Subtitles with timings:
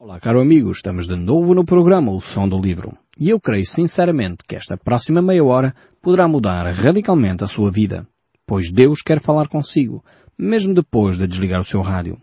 [0.00, 2.96] Olá, caro amigo, estamos de novo no programa O Som do Livro.
[3.18, 8.06] E eu creio sinceramente que esta próxima meia hora poderá mudar radicalmente a sua vida,
[8.46, 10.04] pois Deus quer falar consigo,
[10.38, 12.16] mesmo depois de desligar o seu rádio.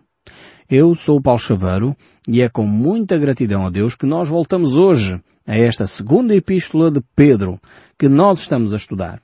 [0.69, 1.93] Eu sou o Paulo Chaveiro
[2.25, 6.89] e é com muita gratidão a Deus que nós voltamos hoje a esta segunda epístola
[6.89, 7.59] de Pedro
[7.99, 9.21] que nós estamos a estudar.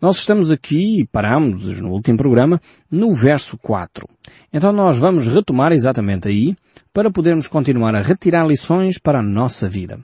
[0.00, 2.60] Nós estamos aqui, e parámos no último programa,
[2.90, 4.08] no verso 4.
[4.52, 6.56] Então nós vamos retomar exatamente aí
[6.92, 9.98] para podermos continuar a retirar lições para a nossa vida.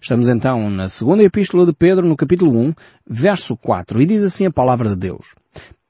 [0.00, 2.74] Estamos então na segunda epístola de Pedro, no capítulo 1,
[3.06, 5.34] verso 4, e diz assim a palavra de Deus.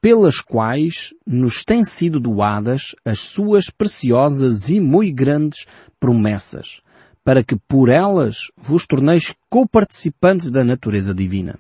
[0.01, 5.67] Pelas quais nos têm sido doadas as suas preciosas e muito grandes
[5.99, 6.81] promessas,
[7.23, 11.59] para que por elas vos torneis coparticipantes da natureza divina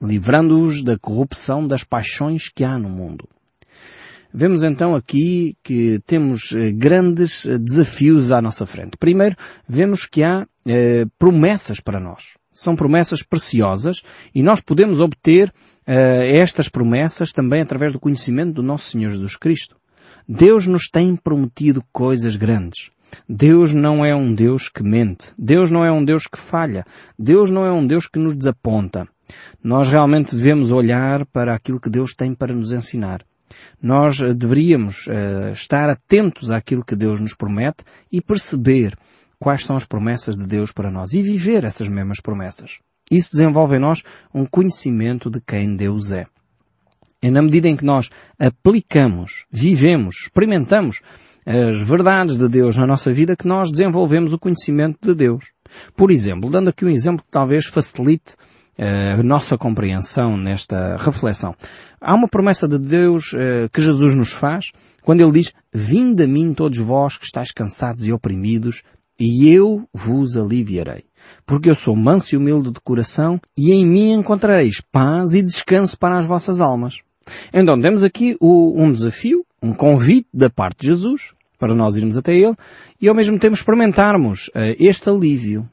[0.00, 3.28] livrando-os da corrupção das paixões que há no mundo.
[4.32, 8.96] Vemos então aqui que temos eh, grandes eh, desafios à nossa frente.
[8.98, 9.34] Primeiro,
[9.66, 12.36] vemos que há eh, promessas para nós.
[12.52, 14.02] São promessas preciosas
[14.34, 15.52] e nós podemos obter
[15.86, 19.76] eh, estas promessas também através do conhecimento do nosso Senhor Jesus Cristo.
[20.28, 22.90] Deus nos tem prometido coisas grandes.
[23.26, 25.32] Deus não é um Deus que mente.
[25.38, 26.84] Deus não é um Deus que falha.
[27.18, 29.08] Deus não é um Deus que nos desaponta.
[29.62, 33.24] Nós realmente devemos olhar para aquilo que Deus tem para nos ensinar.
[33.82, 38.96] Nós eh, deveríamos uh, estar atentos àquilo que Deus nos promete e perceber
[39.38, 42.78] quais são as promessas de Deus para nós e viver essas mesmas promessas.
[43.10, 44.02] Isso desenvolve em nós
[44.34, 46.26] um conhecimento de quem Deus é.
[47.20, 51.00] É na medida em que nós aplicamos, vivemos, experimentamos
[51.44, 55.50] as verdades de Deus na nossa vida que nós desenvolvemos o conhecimento de Deus.
[55.96, 58.36] Por exemplo, dando aqui um exemplo que talvez facilite
[58.80, 61.52] eh, nossa compreensão nesta reflexão.
[62.00, 64.70] Há uma promessa de Deus uh, que Jesus nos faz
[65.02, 68.84] quando Ele diz, Vinde a mim todos vós que estáis cansados e oprimidos,
[69.18, 71.02] e eu vos aliviarei.
[71.44, 75.98] Porque eu sou manso e humilde de coração, e em mim encontrareis paz e descanso
[75.98, 77.00] para as vossas almas.
[77.52, 82.16] Então temos aqui o, um desafio, um convite da parte de Jesus, para nós irmos
[82.16, 82.54] até Ele,
[83.00, 85.68] e ao mesmo tempo experimentarmos uh, este alívio,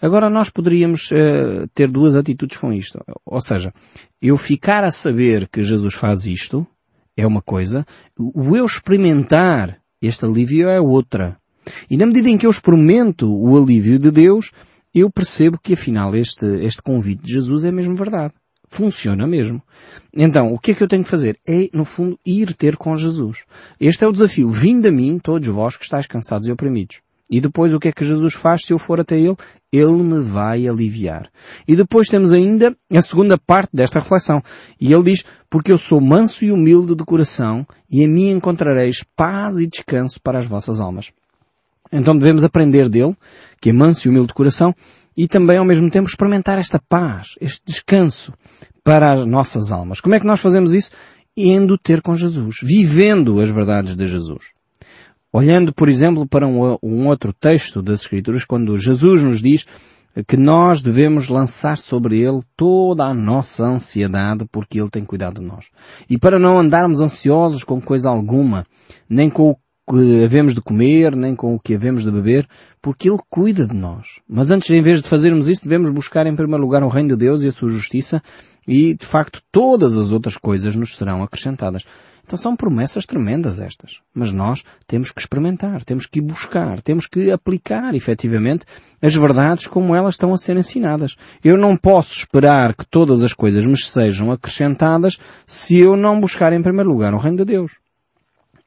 [0.00, 2.98] Agora nós poderíamos uh, ter duas atitudes com isto.
[3.24, 3.72] Ou seja,
[4.20, 6.66] eu ficar a saber que Jesus faz isto
[7.16, 7.84] é uma coisa,
[8.16, 11.36] o eu experimentar este alívio é outra.
[11.90, 14.52] E na medida em que eu experimento o alívio de Deus,
[14.94, 18.34] eu percebo que afinal este, este convite de Jesus é mesmo verdade.
[18.68, 19.62] Funciona mesmo.
[20.14, 21.38] Então, o que é que eu tenho que fazer?
[21.46, 23.44] É, no fundo, ir ter com Jesus.
[23.80, 24.50] Este é o desafio.
[24.50, 27.00] Vinde a mim, todos vós que estáis cansados e oprimidos.
[27.30, 29.36] E depois o que é que Jesus faz se eu for até Ele?
[29.70, 31.28] Ele me vai aliviar.
[31.66, 34.42] E depois temos ainda a segunda parte desta reflexão.
[34.80, 39.04] E ele diz, porque eu sou manso e humilde de coração, e em mim encontrareis
[39.14, 41.12] paz e descanso para as vossas almas.
[41.92, 43.14] Então devemos aprender dele,
[43.60, 44.74] que é manso e humilde de coração,
[45.16, 48.32] e também ao mesmo tempo experimentar esta paz, este descanso
[48.82, 50.00] para as nossas almas.
[50.00, 50.90] Como é que nós fazemos isso?
[51.36, 54.57] Indo ter com Jesus, vivendo as verdades de Jesus.
[55.32, 59.66] Olhando, por exemplo, para um, um outro texto das Escrituras, quando Jesus nos diz
[60.26, 65.46] que nós devemos lançar sobre Ele toda a nossa ansiedade porque Ele tem cuidado de
[65.46, 65.66] nós.
[66.08, 68.64] E para não andarmos ansiosos com coisa alguma,
[69.08, 69.56] nem com o
[69.88, 72.46] que havemos de comer, nem com o que havemos de beber,
[72.82, 74.20] porque Ele cuida de nós.
[74.28, 77.16] Mas antes, em vez de fazermos isso, devemos buscar em primeiro lugar o reino de
[77.16, 78.22] Deus e a sua justiça
[78.66, 81.84] e, de facto, todas as outras coisas nos serão acrescentadas.
[82.28, 84.00] Então são promessas tremendas estas.
[84.14, 88.66] Mas nós temos que experimentar, temos que buscar, temos que aplicar efetivamente
[89.00, 91.16] as verdades como elas estão a ser ensinadas.
[91.42, 95.16] Eu não posso esperar que todas as coisas me sejam acrescentadas
[95.46, 97.72] se eu não buscar em primeiro lugar o reino de Deus.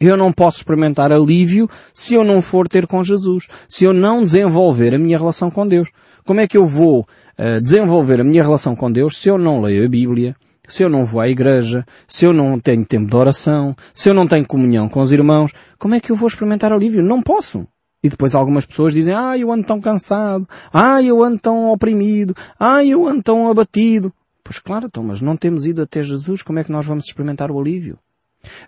[0.01, 4.23] Eu não posso experimentar alívio se eu não for ter com Jesus, se eu não
[4.23, 5.91] desenvolver a minha relação com Deus.
[6.25, 9.61] Como é que eu vou uh, desenvolver a minha relação com Deus se eu não
[9.61, 10.35] leio a Bíblia,
[10.67, 14.13] se eu não vou à igreja, se eu não tenho tempo de oração, se eu
[14.15, 17.03] não tenho comunhão com os irmãos, como é que eu vou experimentar alívio?
[17.03, 17.67] Não posso.
[18.03, 22.35] E depois algumas pessoas dizem, ah, eu ando tão cansado, ah, eu ando tão oprimido,
[22.59, 24.11] ah, eu ando tão abatido.
[24.43, 27.51] Pois claro, então, mas não temos ido até Jesus, como é que nós vamos experimentar
[27.51, 27.99] o alívio?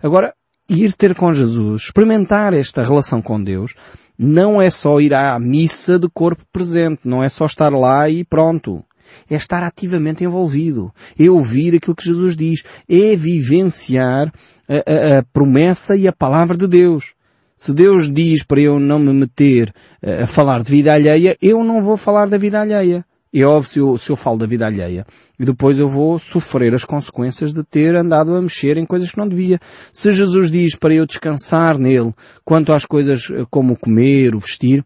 [0.00, 0.32] Agora,
[0.68, 3.74] ir ter com Jesus, experimentar esta relação com Deus,
[4.18, 8.24] não é só ir à missa de corpo presente, não é só estar lá e
[8.24, 8.84] pronto
[9.30, 14.32] é estar ativamente envolvido, é ouvir aquilo que Jesus diz, é vivenciar
[14.68, 17.14] a, a, a promessa e a palavra de Deus.
[17.56, 19.72] Se Deus diz para eu não me meter
[20.02, 23.04] a falar de vida alheia, eu não vou falar da vida alheia.
[23.36, 25.04] É óbvio se eu, se eu falo da vida alheia.
[25.38, 29.18] E depois eu vou sofrer as consequências de ter andado a mexer em coisas que
[29.18, 29.58] não devia.
[29.92, 32.12] Se Jesus diz para eu descansar nele,
[32.44, 34.84] quanto às coisas como comer, o vestir,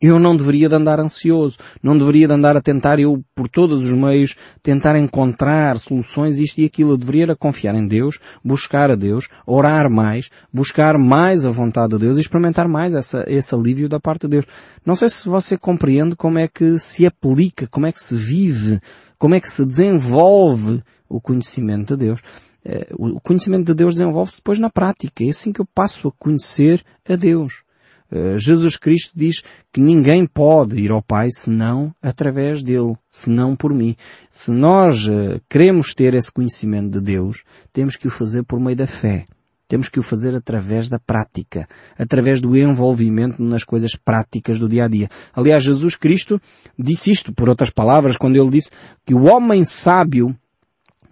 [0.00, 3.82] eu não deveria de andar ansioso, não deveria de andar a tentar eu, por todos
[3.84, 6.92] os meios, tentar encontrar soluções, isto e aquilo.
[6.92, 12.00] Eu deveria confiar em Deus, buscar a Deus, orar mais, buscar mais a vontade de
[12.00, 14.46] Deus e experimentar mais essa, esse alívio da parte de Deus.
[14.84, 18.80] Não sei se você compreende como é que se aplica, como é que se vive,
[19.18, 22.20] como é que se desenvolve o conhecimento de Deus.
[22.64, 25.24] Eh, o conhecimento de Deus desenvolve-se depois na prática.
[25.24, 27.62] É assim que eu passo a conhecer a Deus.
[28.10, 29.42] Eh, Jesus Cristo diz
[29.72, 33.96] que ninguém pode ir ao Pai senão através dele, senão por mim.
[34.30, 38.76] Se nós eh, queremos ter esse conhecimento de Deus, temos que o fazer por meio
[38.76, 39.26] da fé.
[39.66, 41.66] Temos que o fazer através da prática,
[41.98, 45.08] através do envolvimento nas coisas práticas do dia a dia.
[45.32, 46.38] Aliás, Jesus Cristo
[46.78, 48.70] disse isto, por outras palavras, quando ele disse
[49.06, 50.36] que o homem sábio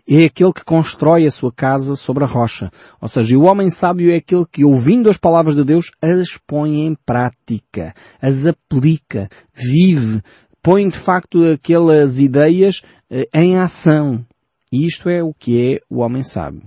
[0.08, 2.70] é aquele que constrói a sua casa sobre a rocha.
[3.00, 6.86] Ou seja, o homem sábio é aquele que, ouvindo as palavras de Deus, as põe
[6.86, 10.22] em prática, as aplica, vive,
[10.62, 14.24] põe de facto aquelas ideias eh, em ação.
[14.72, 16.62] E isto é o que é o homem sábio.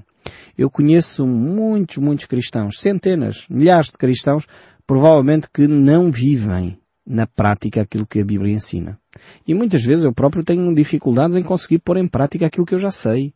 [0.58, 4.48] Eu conheço muitos, muitos cristãos, centenas, milhares de cristãos,
[4.88, 8.98] provavelmente que não vivem na prática aquilo que a Bíblia ensina.
[9.48, 12.80] E muitas vezes eu próprio tenho dificuldades em conseguir pôr em prática aquilo que eu
[12.80, 13.34] já sei.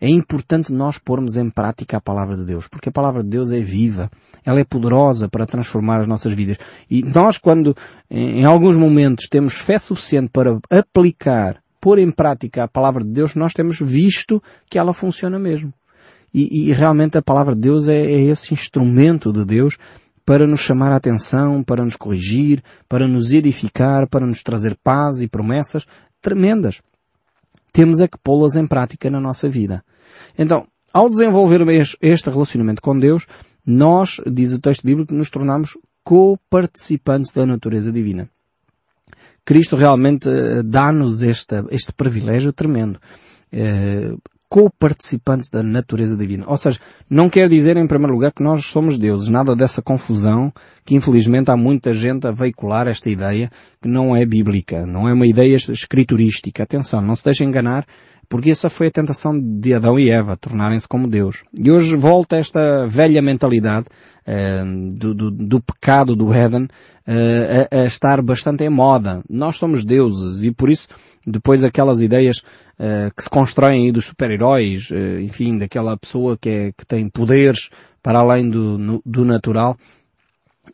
[0.00, 3.50] É importante nós pormos em prática a palavra de Deus, porque a palavra de Deus
[3.50, 4.10] é viva,
[4.44, 6.56] ela é poderosa para transformar as nossas vidas.
[6.90, 7.76] E nós, quando
[8.10, 13.34] em alguns momentos temos fé suficiente para aplicar, pôr em prática a palavra de Deus,
[13.34, 15.72] nós temos visto que ela funciona mesmo.
[16.32, 19.76] E, e realmente a palavra de Deus é, é esse instrumento de Deus
[20.30, 25.22] para nos chamar a atenção, para nos corrigir, para nos edificar, para nos trazer paz
[25.22, 25.84] e promessas
[26.22, 26.80] tremendas.
[27.72, 29.82] Temos é que pô-las em prática na nossa vida.
[30.38, 31.62] Então, ao desenvolver
[32.00, 33.26] este relacionamento com Deus,
[33.66, 38.30] nós, diz o texto bíblico, nos tornamos co-participantes da natureza divina.
[39.44, 43.00] Cristo realmente eh, dá-nos este, este privilégio tremendo.
[44.50, 46.44] Co-participantes da natureza divina.
[46.48, 50.52] Ou seja, não quer dizer em primeiro lugar que nós somos deuses, nada dessa confusão
[50.84, 53.48] que infelizmente há muita gente a veicular esta ideia
[53.80, 56.64] que não é bíblica, não é uma ideia escriturística.
[56.64, 57.86] Atenção, não se deixe enganar,
[58.30, 61.42] porque essa foi a tentação de Adão e Eva, tornarem-se como Deus.
[61.58, 63.86] E hoje volta esta velha mentalidade
[64.24, 64.62] eh,
[64.94, 66.68] do, do, do, pecado do Éden uh,
[67.72, 69.20] a, a, estar bastante em moda.
[69.28, 70.86] Nós somos deuses e por isso
[71.26, 76.48] depois aquelas ideias uh, que se constroem aí dos super-heróis, uh, enfim, daquela pessoa que,
[76.48, 77.68] é, que tem poderes
[78.00, 79.76] para além do, no, do natural,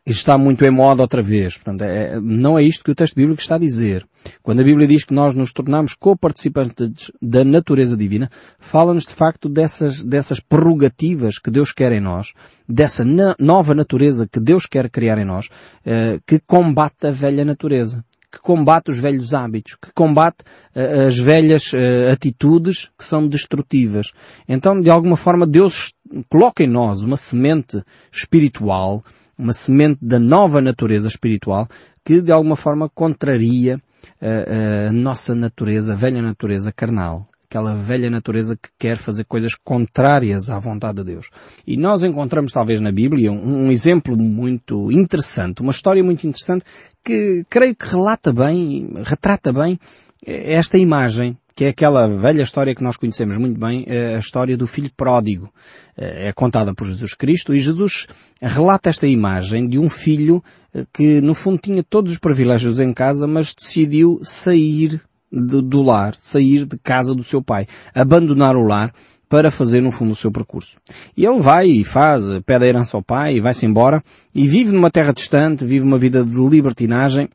[0.07, 1.55] está muito em moda outra vez.
[1.55, 4.07] Portanto, é, não é isto que o texto bíblico está a dizer.
[4.43, 9.49] Quando a Bíblia diz que nós nos tornamos co-participantes da natureza divina, fala-nos de facto
[9.49, 12.33] dessas, dessas prerrogativas que Deus quer em nós,
[12.69, 15.49] dessa na, nova natureza que Deus quer criar em nós,
[15.85, 18.05] eh, que combate a velha natureza
[18.37, 20.43] que combate os velhos hábitos, que combate
[20.75, 24.13] uh, as velhas uh, atitudes que são destrutivas.
[24.47, 25.95] Então, de alguma forma, Deus
[26.29, 27.83] coloca em nós uma semente
[28.13, 29.03] espiritual
[29.39, 31.69] uma semente da nova natureza espiritual
[32.05, 33.81] que de alguma forma contraria
[34.21, 37.29] a, eh, eh, a nossa natureza, a velha natureza carnal.
[37.49, 41.31] Aquela velha natureza que quer fazer coisas contrárias à vontade de Deus.
[41.65, 46.65] E nós encontramos talvez na Bíblia um, um exemplo muito interessante, uma história muito interessante
[47.05, 49.79] que creio que relata bem, retrata bem
[50.27, 54.19] eh, esta imagem que é aquela velha história que nós conhecemos muito bem, é a
[54.19, 55.51] história do filho pródigo.
[55.97, 58.07] É contada por Jesus Cristo e Jesus
[58.43, 60.45] relata esta imagem de um filho
[60.75, 65.01] eh, que no fundo tinha todos os privilégios em casa, mas decidiu sair
[65.33, 68.93] do lar, sair de casa do seu pai, abandonar o lar
[69.27, 70.77] para fazer no fundo o seu percurso.
[71.17, 74.03] E ele vai e faz, pede a herança ao pai e vai-se embora
[74.35, 77.31] e vive numa terra distante, vive uma vida de libertinagem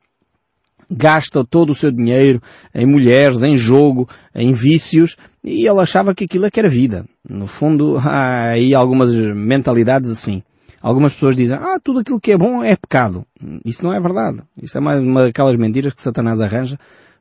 [0.91, 2.41] gasta todo o seu dinheiro
[2.73, 7.05] em mulheres, em jogo, em vícios, e ele achava que aquilo é que era vida.
[7.27, 10.43] No fundo, há aí algumas mentalidades assim.
[10.81, 13.25] Algumas pessoas dizem, ah, tudo aquilo que é bom é pecado.
[13.63, 14.41] Isso não é verdade.
[14.61, 16.77] Isso é mais uma daquelas mentiras que Satanás arranja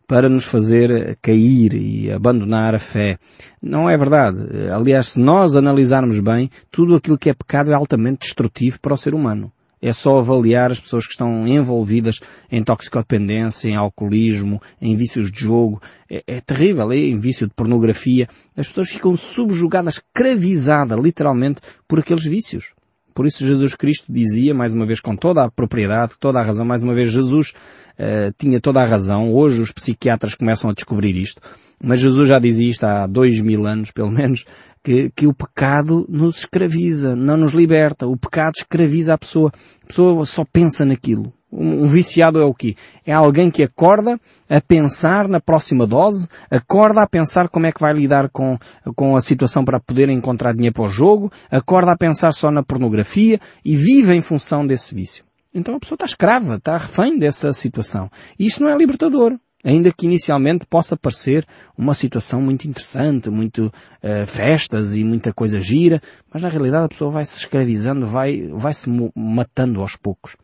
[0.07, 3.17] para nos fazer cair e abandonar a fé.
[3.63, 4.41] Não é verdade.
[4.75, 8.97] Aliás, se nós analisarmos bem, tudo aquilo que é pecado é altamente destrutivo para o
[8.97, 9.53] ser humano.
[9.83, 12.21] É só avaliar as pessoas que estão envolvidas
[12.51, 15.81] em toxicodependência, em alcoolismo, em vícios de jogo.
[16.11, 18.29] É, é terrível, é em vício de pornografia.
[18.57, 22.75] As pessoas ficam subjugadas, escravizadas, literalmente, por aqueles vícios.
[23.15, 26.65] Por isso Jesus Cristo dizia, mais uma vez com toda a propriedade, toda a razão,
[26.65, 27.53] mais uma vez Jesus
[27.99, 29.33] uh, tinha toda a razão.
[29.33, 31.41] Hoje os psiquiatras começam a descobrir isto.
[31.83, 34.45] Mas Jesus já dizia isto há dois mil anos, pelo menos,
[34.83, 38.07] que, que o pecado nos escraviza, não nos liberta.
[38.07, 39.51] O pecado escraviza a pessoa.
[39.83, 41.33] A pessoa só pensa naquilo.
[41.53, 42.77] Um, viciado é o quê?
[43.05, 47.81] É alguém que acorda a pensar na próxima dose, acorda a pensar como é que
[47.81, 48.57] vai lidar com,
[48.95, 52.63] com a situação para poder encontrar dinheiro para o jogo, acorda a pensar só na
[52.63, 55.25] pornografia e vive em função desse vício.
[55.53, 58.09] Então a pessoa está escrava, está refém dessa situação.
[58.39, 59.37] E isso não é libertador.
[59.63, 61.45] Ainda que inicialmente possa parecer
[61.77, 66.01] uma situação muito interessante, muito uh, festas e muita coisa gira,
[66.33, 70.35] mas na realidade a pessoa vai se escravizando, vai, vai se matando aos poucos.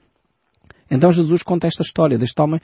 [0.90, 2.60] Então Jesus conta esta história deste homem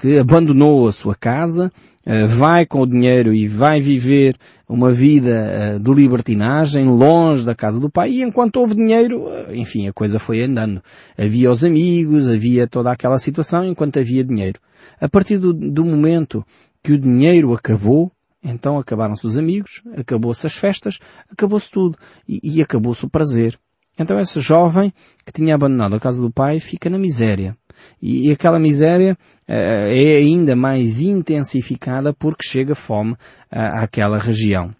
[0.00, 1.70] que abandonou a sua casa,
[2.06, 4.34] eh, vai com o dinheiro e vai viver
[4.66, 9.56] uma vida eh, de libertinagem longe da casa do pai e enquanto houve dinheiro, eh,
[9.56, 10.82] enfim, a coisa foi andando.
[11.18, 14.58] Havia os amigos, havia toda aquela situação enquanto havia dinheiro.
[14.98, 16.42] A partir do, do momento
[16.82, 18.10] que o dinheiro acabou,
[18.42, 20.98] então acabaram-se os amigos, acabou-se as festas,
[21.30, 23.58] acabou-se tudo e, e acabou-se o prazer.
[23.98, 24.90] Então esse jovem
[25.26, 27.54] que tinha abandonado a casa do pai fica na miséria.
[28.00, 29.16] E, aquela miséria
[29.48, 33.16] uh, é ainda mais intensificada porque chega fome uh,
[33.50, 34.74] àquela região.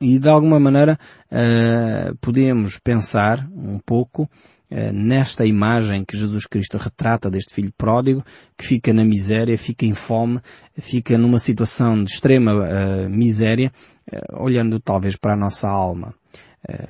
[0.00, 0.98] E de alguma maneira
[1.30, 4.28] uh, podemos pensar um pouco
[4.94, 8.24] nesta imagem que Jesus Cristo retrata deste filho pródigo,
[8.56, 10.38] que fica na miséria, fica em fome,
[10.78, 12.52] fica numa situação de extrema
[13.08, 13.72] miséria,
[14.32, 16.14] olhando talvez para a nossa alma.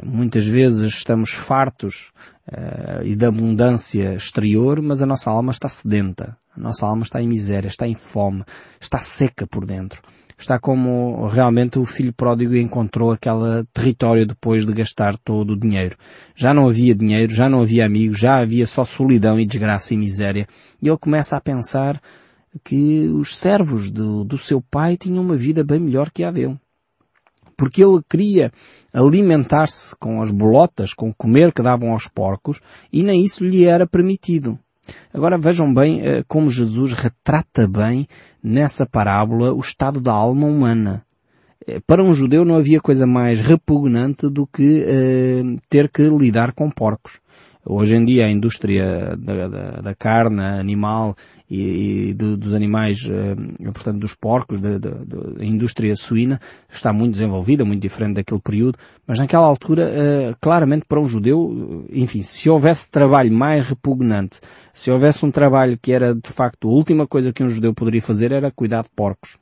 [0.05, 2.11] Muitas vezes estamos fartos
[2.49, 6.37] uh, e da abundância exterior, mas a nossa alma está sedenta.
[6.57, 8.45] A nossa alma está em miséria, está em fome,
[8.81, 10.03] está seca por dentro.
[10.37, 15.97] Está como realmente o filho pródigo encontrou aquele território depois de gastar todo o dinheiro.
[16.35, 19.99] Já não havia dinheiro, já não havia amigos, já havia só solidão e desgraça e
[19.99, 20.49] miséria.
[20.83, 22.01] E ele começa a pensar
[22.65, 26.59] que os servos do, do seu pai tinham uma vida bem melhor que a dele
[27.61, 28.51] porque ele queria
[28.91, 32.59] alimentar-se com as bolotas, com comer que davam aos porcos,
[32.91, 34.59] e nem isso lhe era permitido.
[35.13, 38.09] Agora vejam bem eh, como Jesus retrata bem
[38.43, 41.05] nessa parábola o estado da alma humana.
[41.67, 46.53] Eh, para um judeu não havia coisa mais repugnante do que eh, ter que lidar
[46.55, 47.21] com porcos.
[47.65, 51.15] Hoje em dia a indústria da, da, da carne animal
[51.49, 54.79] e, e do, dos animais, uh, portanto dos porcos, da,
[55.45, 56.41] indústria suína,
[56.73, 61.85] está muito desenvolvida, muito diferente daquele período, mas naquela altura, uh, claramente para um judeu,
[61.91, 64.41] enfim, se houvesse trabalho mais repugnante,
[64.73, 68.01] se houvesse um trabalho que era de facto a última coisa que um judeu poderia
[68.01, 69.37] fazer era cuidar de porcos.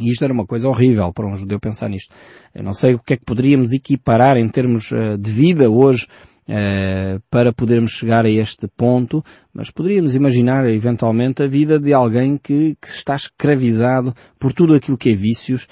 [0.00, 2.14] E isto era uma coisa horrível para um judeu pensar nisto.
[2.54, 6.06] Eu não sei o que é que poderíamos equiparar em termos de vida hoje
[6.48, 12.38] uh, para podermos chegar a este ponto, mas poderíamos imaginar eventualmente a vida de alguém
[12.38, 15.68] que, que está escravizado por tudo aquilo que é vícios,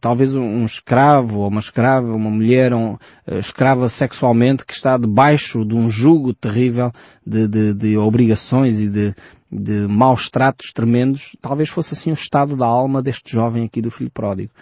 [0.00, 2.98] talvez um escravo ou uma escrava, uma mulher um, uh,
[3.38, 6.92] escrava sexualmente que está debaixo de um jugo terrível
[7.26, 9.14] de, de, de obrigações e de,
[9.50, 13.90] de maus tratos tremendos, talvez fosse assim o estado da alma deste jovem aqui do
[13.90, 14.52] filho pródigo.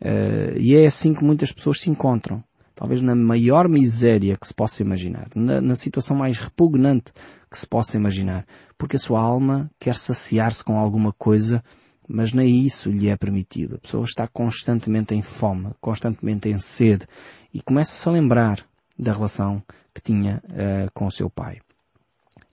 [0.00, 2.42] Uh, e é assim que muitas pessoas se encontram.
[2.74, 5.28] Talvez na maior miséria que se possa imaginar.
[5.34, 7.12] Na, na situação mais repugnante
[7.50, 8.46] que se possa imaginar.
[8.76, 11.62] Porque a sua alma quer saciar-se com alguma coisa,
[12.08, 13.76] mas nem isso lhe é permitido.
[13.76, 17.06] A pessoa está constantemente em fome, constantemente em sede
[17.52, 18.64] e começa-se a lembrar
[18.98, 19.62] da relação
[19.94, 21.58] que tinha uh, com o seu pai.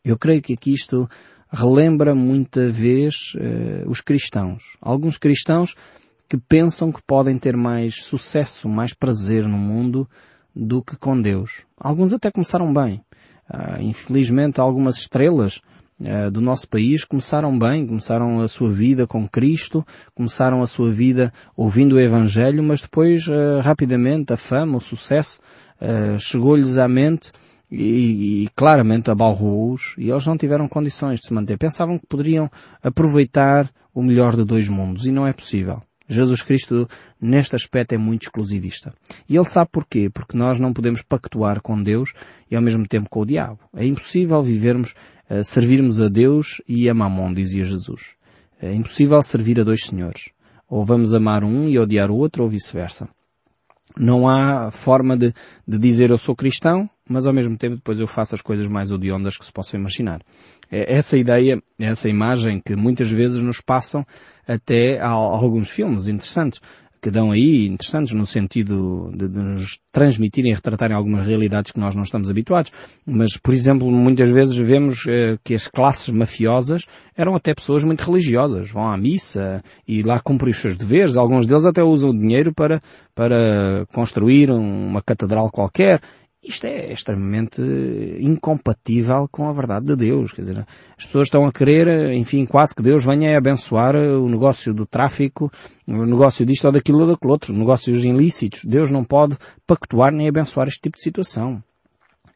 [0.03, 1.09] Eu creio que aqui isto
[1.51, 4.77] relembra muita vez uh, os cristãos.
[4.79, 5.75] Alguns cristãos
[6.31, 10.07] que pensam que podem ter mais sucesso, mais prazer no mundo
[10.55, 11.63] do que com Deus.
[11.77, 13.03] Alguns até começaram bem.
[13.53, 15.59] Uh, infelizmente, algumas estrelas
[15.99, 19.85] uh, do nosso país começaram bem, começaram a sua vida com Cristo,
[20.15, 25.41] começaram a sua vida ouvindo o Evangelho, mas depois, uh, rapidamente, a fama, o sucesso,
[26.17, 27.31] chegou-lhes à mente
[27.69, 31.57] e, e claramente abalrou-os e eles não tiveram condições de se manter.
[31.57, 32.49] Pensavam que poderiam
[32.81, 35.81] aproveitar o melhor de dois mundos e não é possível.
[36.11, 36.87] Jesus Cristo,
[37.19, 38.93] neste aspecto, é muito exclusivista.
[39.29, 40.09] E ele sabe porquê?
[40.09, 42.13] Porque nós não podemos pactuar com Deus
[42.49, 43.59] e ao mesmo tempo com o diabo.
[43.73, 44.93] É impossível vivermos,
[45.29, 48.15] uh, servirmos a Deus e a Mamon, dizia Jesus.
[48.61, 50.31] É impossível servir a dois senhores.
[50.67, 53.07] Ou vamos amar um e odiar o outro, ou vice-versa.
[53.97, 55.33] Não há forma de,
[55.67, 58.91] de dizer eu sou cristão, mas ao mesmo tempo depois eu faço as coisas mais
[58.91, 60.21] odiondas que se possam imaginar.
[60.71, 64.05] É essa ideia, essa imagem que muitas vezes nos passam
[64.47, 66.61] até a alguns filmes interessantes
[67.01, 71.79] que dão aí, interessantes no sentido de, de, nos transmitirem e retratarem algumas realidades que
[71.79, 72.71] nós não estamos habituados.
[73.03, 76.85] Mas, por exemplo, muitas vezes vemos eh, que as classes mafiosas
[77.17, 78.69] eram até pessoas muito religiosas.
[78.69, 81.17] Vão à missa e lá cumprem os seus deveres.
[81.17, 82.79] Alguns deles até usam o dinheiro para,
[83.15, 85.99] para construir uma catedral qualquer
[86.43, 87.61] isto é extremamente
[88.19, 90.31] incompatível com a verdade de Deus.
[90.31, 90.65] Quer dizer,
[90.97, 94.85] as pessoas estão a querer, enfim, quase que Deus venha a abençoar o negócio do
[94.85, 95.51] tráfico,
[95.87, 98.65] o negócio disto ou daquilo ou daquele outro, negócios ilícitos.
[98.65, 101.63] Deus não pode pactuar nem abençoar este tipo de situação.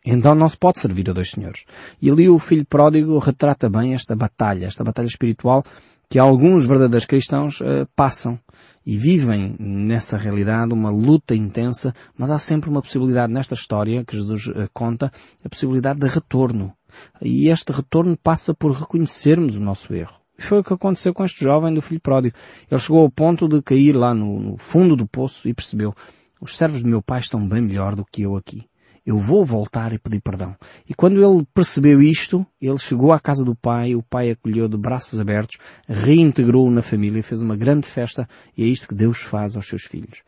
[0.05, 1.63] Então não se pode servir a dois senhores.
[1.99, 5.63] E ali o filho pródigo retrata bem esta batalha, esta batalha espiritual
[6.09, 8.39] que alguns verdadeiros cristãos uh, passam
[8.85, 14.15] e vivem nessa realidade uma luta intensa, mas há sempre uma possibilidade nesta história que
[14.15, 15.11] Jesus uh, conta,
[15.43, 16.73] a possibilidade de retorno.
[17.21, 20.15] E este retorno passa por reconhecermos o nosso erro.
[20.37, 22.35] E foi o que aconteceu com este jovem do filho pródigo.
[22.69, 25.93] Ele chegou ao ponto de cair lá no, no fundo do poço e percebeu,
[26.41, 28.67] os servos de meu pai estão bem melhor do que eu aqui
[29.05, 30.55] eu vou voltar e pedir perdão.
[30.89, 34.77] E quando ele percebeu isto, ele chegou à casa do pai, o pai acolheu de
[34.77, 35.57] braços abertos,
[35.87, 39.83] reintegrou-o na família, fez uma grande festa e é isto que Deus faz aos seus
[39.83, 40.23] filhos.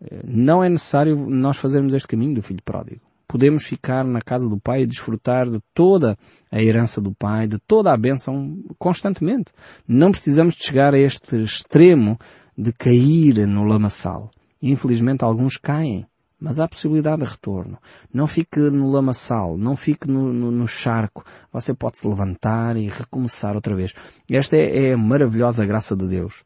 [0.00, 3.00] Eh, não é necessário nós fazermos este caminho do filho pródigo.
[3.28, 6.16] Podemos ficar na casa do pai e desfrutar de toda
[6.50, 9.52] a herança do pai, de toda a bênção constantemente.
[9.86, 12.18] Não precisamos de chegar a este extremo
[12.56, 14.30] de cair no lamaçal.
[14.60, 16.06] Infelizmente alguns caem
[16.40, 17.78] mas há possibilidade de retorno.
[18.12, 21.24] Não fique no lamaçal, não fique no, no, no charco.
[21.52, 23.94] Você pode se levantar e recomeçar outra vez.
[24.30, 26.44] Esta é, é a maravilhosa graça de Deus.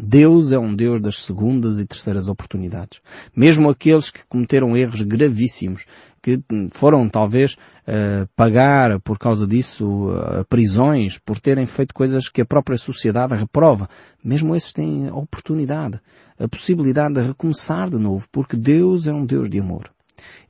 [0.00, 3.00] Deus é um Deus das segundas e terceiras oportunidades.
[3.34, 5.86] Mesmo aqueles que cometeram erros gravíssimos,
[6.22, 12.40] que foram talvez uh, pagar por causa disso uh, prisões, por terem feito coisas que
[12.40, 13.88] a própria sociedade reprova,
[14.24, 16.00] mesmo esses têm a oportunidade,
[16.38, 19.90] a possibilidade de recomeçar de novo, porque Deus é um Deus de amor.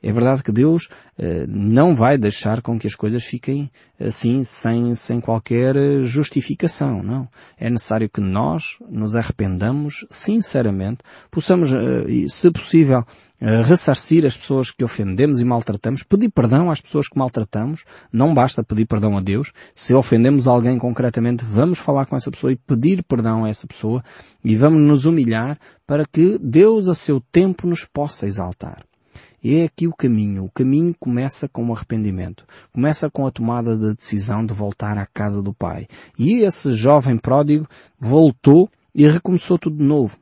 [0.01, 4.95] É verdade que Deus eh, não vai deixar com que as coisas fiquem assim, sem,
[4.95, 7.27] sem qualquer eh, justificação, não.
[7.57, 10.99] É necessário que nós nos arrependamos sinceramente,
[11.29, 13.03] possamos, eh, se possível,
[13.41, 18.65] ressarcir as pessoas que ofendemos e maltratamos, pedir perdão às pessoas que maltratamos, não basta
[18.65, 23.01] pedir perdão a Deus, se ofendemos alguém concretamente, vamos falar com essa pessoa e pedir
[23.01, 24.03] perdão a essa pessoa
[24.43, 25.57] e vamos nos humilhar
[25.87, 28.83] para que Deus a seu tempo nos possa exaltar.
[29.43, 30.45] É aqui o caminho.
[30.45, 32.45] O caminho começa com o arrependimento.
[32.71, 35.87] Começa com a tomada da decisão de voltar à casa do Pai.
[36.17, 37.67] E esse jovem pródigo
[37.99, 40.17] voltou e recomeçou tudo de novo.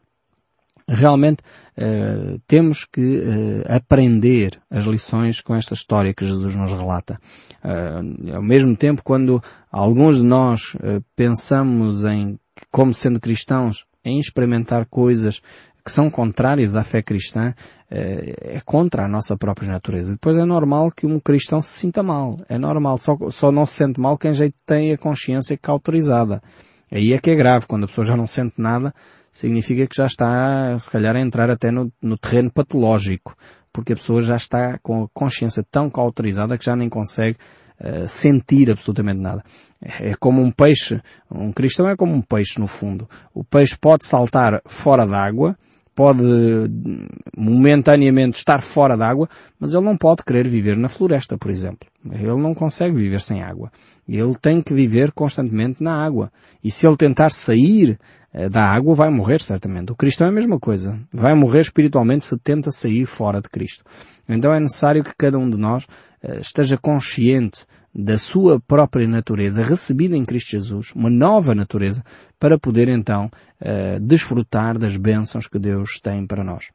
[0.90, 1.42] Realmente
[1.78, 7.20] uh, temos que uh, aprender as lições com esta história que Jesus nos relata.
[7.62, 10.78] Uh, ao mesmo tempo, quando alguns de nós
[11.14, 12.40] pensamos em,
[12.72, 15.42] como sendo cristãos, em experimentar coisas
[15.88, 17.54] que são contrárias à fé cristã,
[17.90, 20.12] eh, é contra a nossa própria natureza.
[20.12, 22.42] Depois é normal que um cristão se sinta mal.
[22.50, 22.98] É normal.
[22.98, 26.44] Só, só não se sente mal quem já tem a consciência cauterizada.
[26.92, 27.68] Aí é que é grave.
[27.68, 28.94] Quando a pessoa já não sente nada,
[29.32, 33.34] significa que já está, se calhar, a entrar até no, no terreno patológico.
[33.72, 37.38] Porque a pessoa já está com a consciência tão cauterizada que já nem consegue
[37.80, 39.44] Uh, sentir absolutamente nada.
[39.80, 43.08] É como um peixe, um cristão é como um peixe no fundo.
[43.36, 45.56] O peixe pode saltar fora d'água,
[45.98, 46.22] pode
[47.36, 49.28] momentaneamente estar fora d'água,
[49.60, 51.90] mas ele não pode querer viver na floresta, por exemplo.
[52.06, 53.72] Ele não consegue viver sem água.
[54.08, 56.32] Ele tem que viver constantemente na água.
[56.64, 57.98] E se ele tentar sair
[58.32, 59.92] eh, da água, vai morrer certamente.
[59.92, 61.00] O cristão é a mesma coisa.
[61.12, 63.84] Vai morrer espiritualmente se tenta sair fora de Cristo.
[64.30, 65.88] Então é necessário que cada um de nós
[66.22, 67.66] eh, esteja consciente
[67.98, 72.04] da sua própria natureza recebida em Cristo Jesus, uma nova natureza,
[72.40, 76.68] para poder então uh, desfrutar das bênçãos que Deus tem para nós.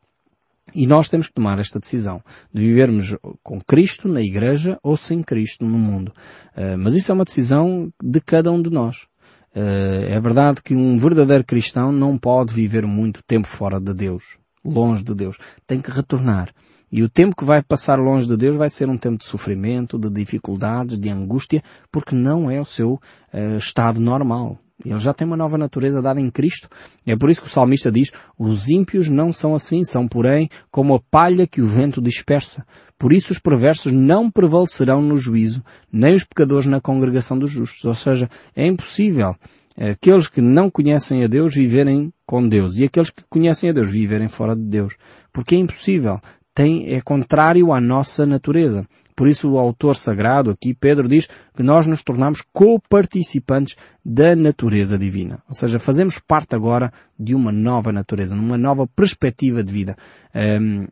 [0.75, 2.21] E nós temos que tomar esta decisão
[2.53, 6.13] de vivermos com Cristo na igreja ou sem Cristo no mundo.
[6.57, 9.07] Uh, mas isso é uma decisão de cada um de nós.
[9.55, 14.39] Uh, é verdade que um verdadeiro cristão não pode viver muito tempo fora de Deus,
[14.65, 15.39] longe de Deus.
[15.67, 16.53] Tem que retornar.
[16.91, 19.99] E o tempo que vai passar longe de Deus vai ser um tempo de sofrimento,
[19.99, 23.01] de dificuldades, de angústia, porque não é o seu
[23.33, 24.59] uh, estado normal.
[24.85, 26.69] Ele já tem uma nova natureza dada em Cristo.
[27.07, 30.95] É por isso que o salmista diz, os ímpios não são assim, são porém como
[30.95, 32.65] a palha que o vento dispersa.
[32.99, 37.85] Por isso os perversos não prevalecerão no juízo, nem os pecadores na congregação dos justos.
[37.85, 39.35] Ou seja, é impossível
[39.77, 43.91] aqueles que não conhecem a Deus viverem com Deus e aqueles que conhecem a Deus
[43.91, 44.95] viverem fora de Deus.
[45.33, 46.21] Porque é impossível
[46.55, 48.87] tem, é contrário à nossa natureza.
[49.17, 54.99] Por isso o autor sagrado aqui, Pedro, diz que nós nos tornamos co-participantes da natureza
[54.99, 55.43] divina.
[55.49, 59.97] Ou seja, fazemos parte agora de uma nova natureza, numa nova perspectiva de vida.
[60.35, 60.87] Um,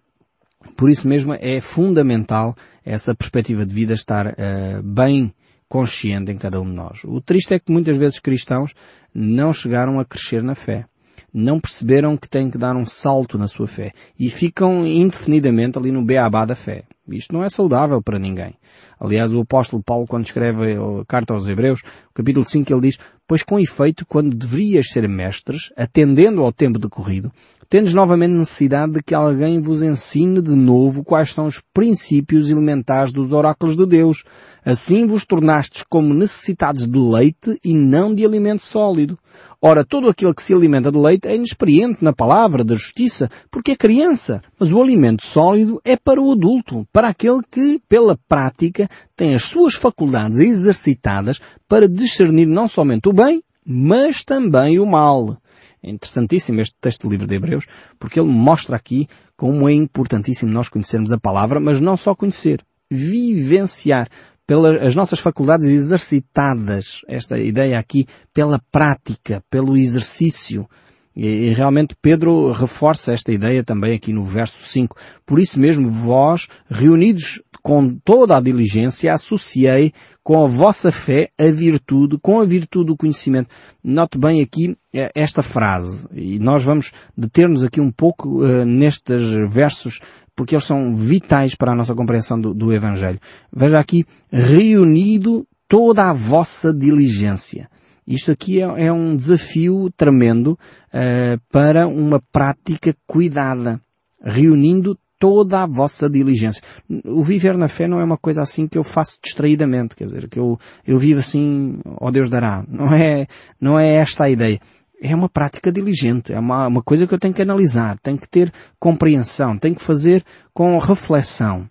[0.77, 5.33] por isso mesmo é fundamental essa perspectiva de vida estar uh, bem
[5.69, 7.05] consciente em cada um de nós.
[7.05, 8.75] O triste é que muitas vezes cristãos
[9.15, 10.87] não chegaram a crescer na fé
[11.33, 15.91] não perceberam que têm que dar um salto na sua fé e ficam indefinidamente ali
[15.91, 16.85] no beabá da fé.
[17.09, 18.55] Isto não é saudável para ninguém.
[18.99, 21.83] Aliás, o apóstolo Paulo, quando escreve a carta aos Hebreus,
[22.15, 27.33] capítulo 5, ele diz, pois com efeito, quando deverias ser mestres, atendendo ao tempo decorrido,
[27.69, 33.13] tendes novamente necessidade de que alguém vos ensine de novo quais são os princípios elementares
[33.13, 34.25] dos oráculos de Deus.
[34.65, 39.19] Assim vos tornastes como necessitados de leite e não de alimento sólido.
[39.63, 43.73] Ora, todo aquele que se alimenta de leite é inexperiente na palavra da justiça, porque
[43.73, 44.41] é criança.
[44.59, 49.43] Mas o alimento sólido é para o adulto, para aquele que, pela prática, tem as
[49.43, 55.37] suas faculdades exercitadas para discernir não somente o bem, mas também o mal.
[55.83, 57.67] É interessantíssimo este texto do livro de Hebreus,
[57.99, 62.65] porque ele mostra aqui como é importantíssimo nós conhecermos a palavra, mas não só conhecer,
[62.91, 64.09] vivenciar
[64.51, 70.69] pelas nossas faculdades exercitadas, esta ideia aqui, pela prática, pelo exercício.
[71.15, 74.97] E, realmente Pedro reforça esta ideia também aqui no verso 5.
[75.25, 79.93] Por isso mesmo, vós, reunidos com toda a diligência, associei
[80.23, 83.49] com a vossa fé a virtude, com a virtude o conhecimento.
[83.83, 89.23] Note bem aqui eh, esta frase, e nós vamos deter-nos aqui um pouco uh, nestes
[89.49, 90.01] versos
[90.41, 93.19] porque eles são vitais para a nossa compreensão do, do Evangelho.
[93.53, 97.69] Veja aqui, reunido toda a vossa diligência.
[98.07, 103.81] Isto aqui é, é um desafio tremendo uh, para uma prática cuidada,
[104.25, 106.63] reunindo toda a vossa diligência.
[107.05, 110.29] O viver na fé não é uma coisa assim que eu faço distraidamente, quer dizer,
[110.29, 112.65] que eu, eu vivo assim, ó oh Deus dará.
[112.67, 113.27] Não é,
[113.61, 114.59] não é esta a ideia
[115.03, 118.29] é uma prática diligente, é uma, uma coisa que eu tenho que analisar, tenho que
[118.29, 121.67] ter compreensão, tenho que fazer com reflexão.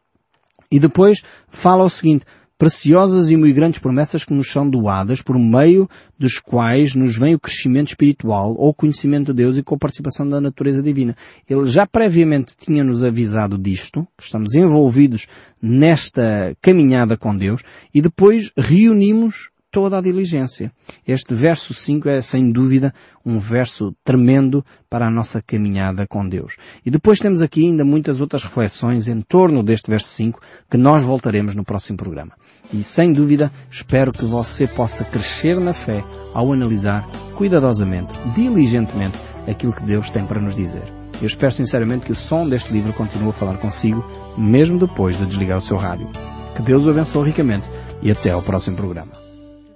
[0.72, 2.26] E depois fala o seguinte,
[2.60, 7.34] preciosas e muito grandes promessas que nos são doadas, por meio dos quais nos vem
[7.34, 11.15] o crescimento espiritual ou o conhecimento de Deus e com a participação da natureza divina.
[11.50, 15.26] Ele já previamente tinha nos avisado disto, que estamos envolvidos
[15.62, 20.72] nesta caminhada com Deus, e depois reunimos toda a diligência.
[21.08, 22.94] Este verso 5 é sem dúvida
[23.26, 26.56] um verso tremendo para a nossa caminhada com Deus.
[26.86, 31.04] E depois temos aqui ainda muitas outras reflexões em torno deste verso 5 que nós
[31.04, 32.34] voltaremos no próximo programa.
[32.74, 36.04] E sem dúvida espero que você possa crescer na fé
[36.34, 40.84] ao analisar cuidadosamente, diligentemente aquilo que Deus tem para nos dizer.
[41.22, 44.06] Eu espero sinceramente que o som deste livro continue a falar consigo,
[44.38, 46.10] mesmo depois de desligar o seu rádio.
[46.56, 47.70] Que Deus o abençoe ricamente
[48.02, 49.19] e até ao próximo programa.